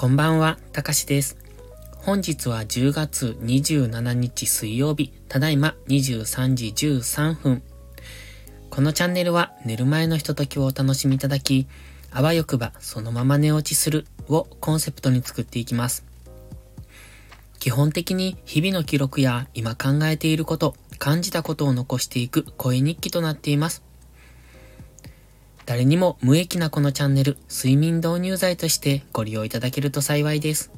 [0.00, 1.36] こんばんは、たかしです。
[1.96, 7.64] 本日は10月27日水曜日、ただいま23時13分。
[8.70, 11.66] このチャンネルは寝る前のひとときをお楽しみいただき、
[12.12, 16.04] あわよくばそのまま寝落ちするをコンセプトに作っていきます。
[17.58, 23.87] 基本的に日々の記録や今考えていること、感じたことを残していく声日記となっています。
[25.68, 30.72] 誰にも無益なこのチャンネル、睡眠導入剤としてご利用いただけると幸いです。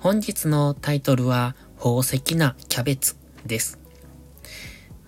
[0.00, 3.78] 本日のタイトルは、宝石なキャベツです。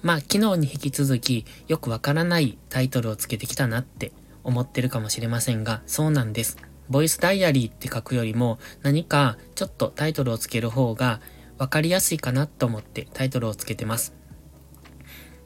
[0.02, 6.58] まあ、昨日に引き続き、よくわからないタイトルをつけてきたなって思ってるかもしれませんが、そうなんです。
[6.90, 11.22] ボイスダイアリーって書くよりも、何かちょっとタイトルをつける方が
[11.56, 14.12] わかりやすいかなと思ってタイトルをつけてます。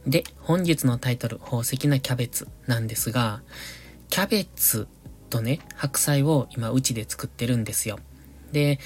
[0.07, 3.43] で、本日のタイトル、宝石なキャベツなんですが、
[4.09, 4.89] キャベツ
[5.31, 7.98] とね、白菜を今うちで作ってるんですよ。
[8.53, 8.78] で、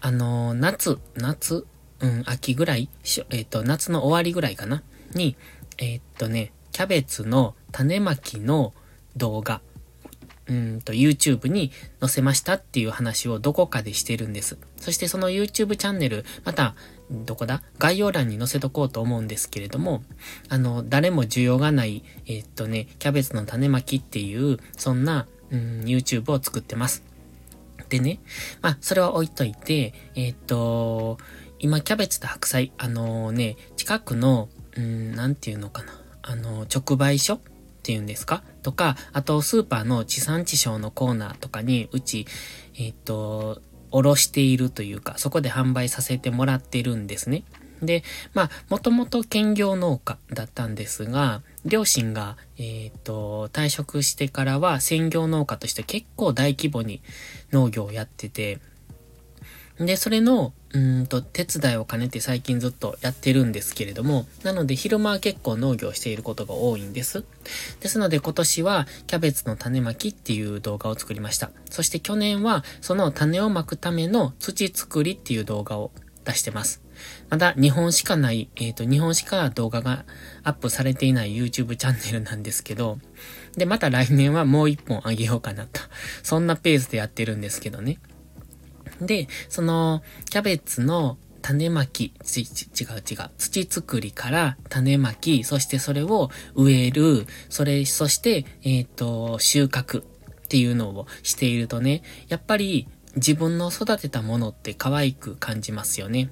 [0.00, 1.66] あのー、夏、夏、
[2.00, 2.88] うん、秋ぐらい、
[3.30, 4.82] えっ、ー、と、夏の終わりぐらいかな？
[5.14, 5.36] に、
[5.78, 8.72] えっ、とね、キャベツの種まきの
[9.16, 9.60] 動画
[10.50, 11.70] うんと YouTube に
[12.00, 14.58] 載せましたっていう話をどこかでしてるんです。
[14.76, 16.74] そしてその YouTube チャンネル、また、
[17.10, 17.62] どこだ？
[17.78, 20.02] 概要欄に載せとこうと思うんですけれども、
[20.48, 27.02] あの、誰も需要がない、えー、っとね、キャベツの種まきっていう、そんな、うん、YouTube を作ってます。
[27.88, 28.20] でね、
[28.62, 31.18] まあ、それは置いといて、えー、っと、
[31.58, 37.40] 今、キャベツと白菜、あのー、ね、近くの、うん、なんていうのかな、あの直売所っ
[37.82, 38.44] ていうんですか？
[38.62, 42.26] とか、あとスーパーの地産地消のコーナーとかに、うち、
[42.78, 47.44] えっ、と、おろしているというか、そこで販売させてもらってるんですね。
[47.82, 48.02] で、
[48.34, 57.02] まあ、もともと兼業農家だったんですが、両親が、えっ、と、退職してからは専業農家として結構大規模に
[57.52, 58.60] 農業をやってて、
[59.80, 67.24] で、それの、うんと、手伝いを兼ねて最近ずっとやってるんですけれども、なので昼間は結構農業していることが多いんです。
[67.80, 71.50] ですので今年はキャベツの種まきっていう動画を作りました。
[71.70, 75.92] そして去年はその種をまくための土作りっていう動画を
[76.24, 76.82] 出してます。
[77.30, 80.04] まだ日本しかない、えっ、ー、と、日本しか動画が
[80.42, 82.98] アップされていない YouTube チャンネルなんですけど、
[83.56, 85.80] で、また来年はもう一本あげようかなと。
[86.22, 87.98] そんなペースでやってるんですけどね。
[89.00, 100.04] で、その、キャベツの種まき、ち、違う違う、土作りから種まき、そしてそれを植える、それ、そして、えっ、ー、と、収穫っ
[100.48, 106.30] ていうのをしているとね、やっぱり自分の育てたものって可愛く感じますよね。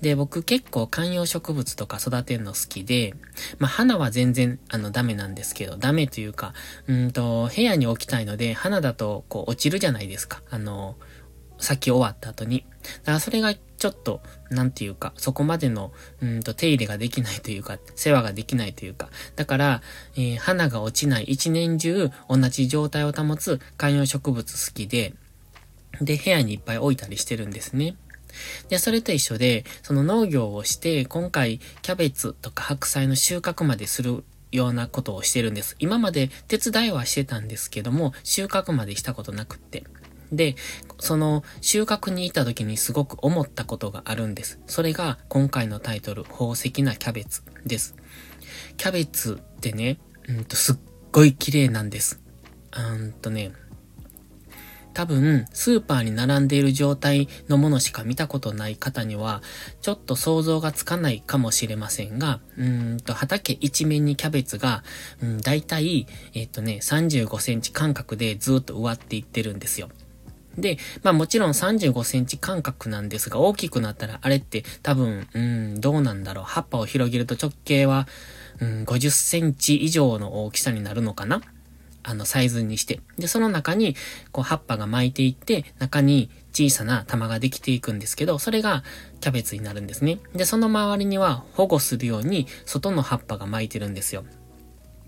[0.00, 3.14] で、僕結構観葉植物とか育てるの好きで、
[3.58, 6.52] まあ花は全然あのダメなんですけど、ダメというか、
[6.86, 10.42] うんと、部屋に置きたいので、花だとこう落ちるじゃないですか。
[10.50, 10.96] あの、
[11.62, 12.64] 咲き終わった後に。
[12.82, 19.08] だからそれがちょっと、なんていうか、そこまでの、うんと手入れができないというか、世話ができないというか。
[19.36, 19.82] だから、
[20.14, 25.14] えー、花が落ちない一年中同じ状態を保つ観葉植物好きで、
[26.00, 27.96] で、部屋にいっぱい置いたりしてるんですね。
[28.68, 35.76] で、それと一緒で、その農業をして、今回、キャベツとか白菜の収穫までするようなことをしてるんです。
[35.78, 39.84] 今まで手伝いはしてたんですけども、収穫までしたことなくって。
[40.32, 40.56] で、
[40.98, 44.60] その収穫に行った時にすごく思ったことがあるんです。
[44.66, 47.94] それが今回のタイトル、宝石なキャベツです。
[48.76, 49.98] キャベツってね、
[50.28, 50.76] うんと、すっ
[51.12, 52.20] ごい綺麗なんです。
[52.76, 53.52] うんとね、
[54.94, 59.42] 多分、スーパーに並んでいる状態のものしか見たことない方には、
[59.80, 64.84] ちょっと想像がつかないかもしれませんが、うんと、畑一面にキャベツが、
[65.22, 69.88] うん、だいたい、えっ、とね、35センチ間隔でずっと植わっていってるんですよ。
[70.58, 76.44] で、まあもちろん35センチ間隔なんですが、大きくなったらあれって多分、うん、どうなんだろう。
[76.44, 78.06] 葉っぱを広げると直径は、
[78.60, 81.42] うん、50センチ以上の大きさになるのかな
[82.04, 83.00] あの、サイズにして。
[83.16, 83.94] で、その中に、
[84.32, 88.82] こう、葉っぱが巻いていって、中に小さな玉ができていくんですけど、それが
[89.20, 90.18] キャベツになるんですね。
[90.34, 94.24] で、その周りには保護するように、外の葉っぱが巻いてるんですよ。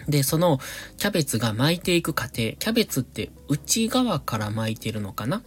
[0.09, 0.59] で、その
[0.97, 5.43] キャベツが巻いていく過程、キャベツって内側から巻いてるのかな？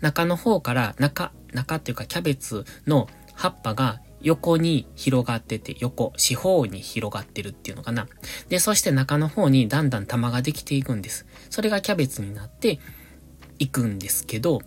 [0.00, 8.06] 中の方から中、中っていうかキャベツの葉っぱが横に広がってて、横、四方に広がってるっていうのかな？
[8.48, 11.26] で、そして中の方にだんだん玉ができていくんです。
[11.50, 12.78] それがキャベツになって
[13.58, 14.60] いくんですけど、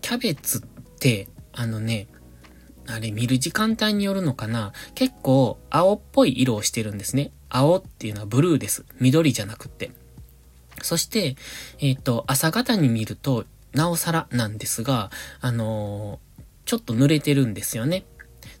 [0.00, 0.60] キャベツっ
[0.98, 2.08] て、あのね、
[2.86, 4.72] あれ見る時間帯によるのかな？
[4.94, 7.32] 結構青っぽい色をしてるんですね。
[7.50, 8.84] 青っていうのはブルーです。
[9.00, 9.90] 緑じゃなくって。
[10.82, 11.36] そして、
[11.80, 13.44] えっ、ー、と、朝方に見ると
[13.74, 15.10] なおさらなんですが、
[15.40, 18.04] あのー、ちょっと濡れてるんですよね。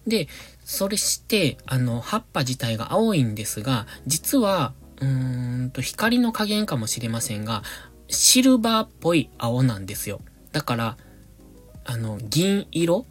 [0.06, 0.28] で、
[0.64, 7.62] それして、あの、葉っぱ自体が青いんですが、実は、うーんと、光の加減かもしれませんが、
[8.08, 10.20] シルバーっぽい青なんですよ。
[10.52, 10.96] だから、
[11.84, 13.06] あの、銀色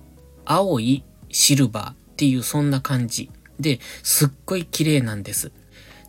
[0.46, 5.52] 青いシルバーっていうそんな感じで、すっごい綺麗なんです。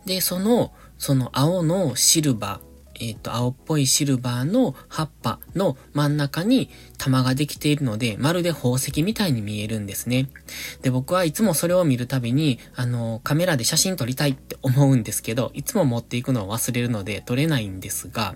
[0.05, 2.71] で、その、その青のシルバー、
[3.01, 6.69] えっ、ー、と、青っぽいシルバーの葉っぱの真ん中に
[6.99, 10.29] 玉ができているので、まるで宝石みたいに見えるんですね。
[10.83, 18.35] で、僕はいつもそれを見るたびに、あの、カメラで写真撮りたいって思うんですけど、いつも持っていくのを忘れるので撮れないんですが、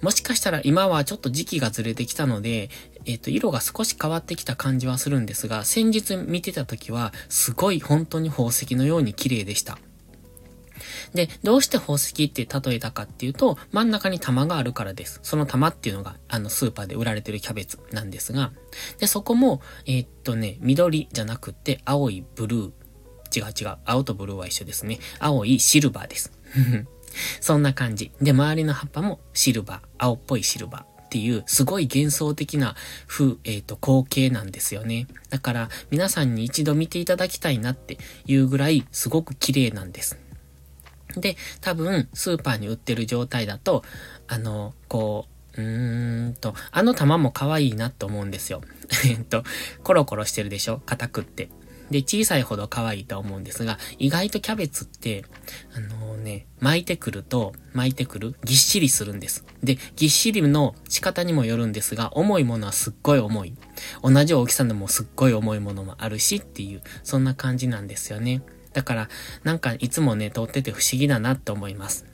[0.00, 2.70] もしかしたら今はちょっと時期がずれてきたので、
[3.04, 9.78] えっ、ー、と、色が少し変わってきた感じはするんですが、先日見てた時は、すごい本当に宝石のように綺麗でした。
[11.14, 15.20] で、どうして宝石って例えたかっていうと、真ん中に玉があるからです。
[15.22, 18.52] その玉っていうのが、あの、スーパーで売られてるキャベツなんですが、
[18.98, 22.70] で、そこも、えー、っとね、緑じゃなくて、青いブルー。
[23.34, 23.78] 違う違う。
[23.84, 24.98] 青とブルーは一緒ですね。
[25.18, 26.32] 青いシルバーです。
[27.40, 28.10] そんな感じ。
[28.20, 29.80] で、周りの葉っぱもシルバー。
[29.98, 30.98] 青っぽいシルバー。
[31.08, 32.76] っていう、すごい幻想的な
[33.06, 35.06] 風、えっ、ー、と、光景なんですよね。
[35.30, 37.96] だから、皆さんに一度見ていただきたいなって
[38.26, 40.18] いうぐらい、すごく綺麗なんです。
[41.16, 43.82] で、多分、スーパーに売ってる状態だと、
[44.26, 45.26] あの、こ
[45.56, 48.62] う、うーんと、あの玉も可愛いなと思うんですよ。
[49.06, 49.42] えっと、
[49.82, 50.80] コロコロしてるでしょ？
[50.86, 51.48] 硬くって。
[51.90, 55.24] で、小さいほど可愛いと思うんですが、意外とキャベツって、
[55.74, 58.34] あのー、ね、巻いてくると、巻いてくる？
[58.44, 59.46] ぎっしりするんです。
[59.64, 63.54] で、ぎっしりの仕方にもよるんですが、重いものはすっごい重い。
[64.02, 68.42] 同じ大きさでもすっごい重いものもあるしっていう、そんな感じなんですよね。
[68.78, 69.08] だから、
[69.42, 72.06] なんかいつもね、通ってて不思議だなって思います。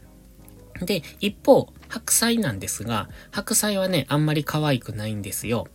[0.81, 5.69] で、一方、白菜なんですが、白菜はね、あんまり可愛くないんですよ。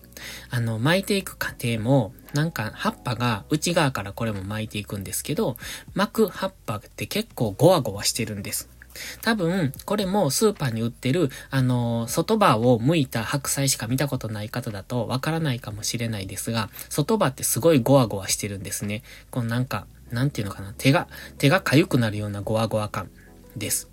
[0.50, 5.58] あの、巻いていく過程も、なんか葉っぱが内側からこれも巻いていくんですけど、
[5.94, 8.68] 巻く葉っぱって結構ゴワゴワしてるんです。
[9.22, 19.04] 多分、これもスーパーに売ってる、あの、外葉を剥いた白菜しか見たことない方だとわからないかもしれないですが、外葉ってすごいゴワゴワしてるんですね。
[19.32, 21.08] このなんか、なんていうのかな、手が、
[21.38, 23.10] 手が痒くなるようなゴワゴワ感
[23.56, 23.90] です。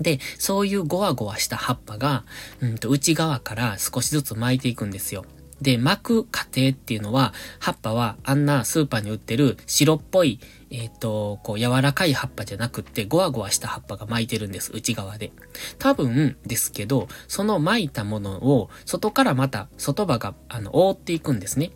[0.00, 2.24] で、そういうゴワゴワした葉っぱが、
[2.60, 5.24] うんと内側から少しずつ巻いていくんですよ。
[5.60, 15.32] で、巻く過程っていうのは、葉っぱはあんなスーパーに売ってる白っぽい、えっ、ー、と、こう柔らかい葉っぱじゃなくって、ゴワゴワした葉っぱが巻いてるんです、内側で。
[15.78, 21.72] 多分ですけど、その巻いたものを、外からまた、外葉が、あの、覆っていくんですね。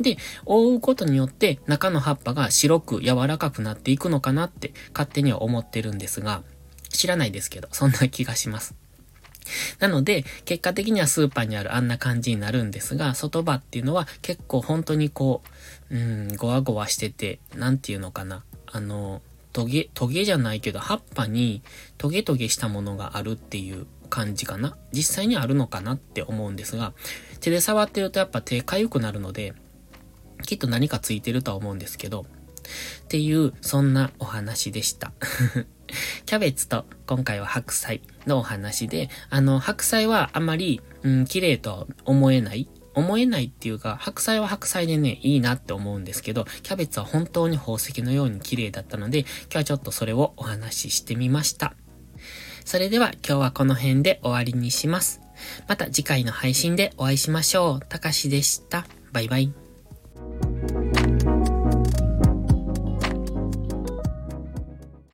[0.00, 6.42] で、覆うことによって中の葉っぱが白く柔らかくなっていくのかなって勝手には思ってるんですが、
[6.90, 8.74] 知らないですけど、そんな気がします。
[9.78, 15.42] なので、結果的にはスーパーにあるあんな感じになるんですが、外葉っていうのは結構本当にこ
[15.90, 18.44] う、うん、ゴワゴワしてて、なんていうのかな。
[18.66, 19.22] あの、
[19.52, 21.62] トゲ、トゲじゃないけど、葉っぱに
[21.96, 24.76] トゲトゲしたものがあるっていう感じかな。
[24.92, 26.92] 実際にあるのかなって思うんですが、
[27.40, 29.54] 手で触ってるとやっぱ手痒くなるので、
[30.44, 32.26] きっと何かついてるとは思うんですけど、
[33.04, 35.12] っていう、そんなお話でした。
[36.26, 42.68] キャベツと今回は白菜のお話で、あの、白菜はあまり、うん、綺麗とは思えない。
[42.94, 51.74] 思えないっていうか、白菜は白菜でね、いいなって思うんですけど、キャベツは本当に宝石のように綺麗だったので、今日はちょっとそれをお話ししてみました。
[52.64, 55.20] それでは今日はこの辺で終わりにします。
[55.68, 57.86] また次回の配信でお会いしましょう。
[57.86, 58.86] たかしでした。
[59.12, 59.65] バイバイ。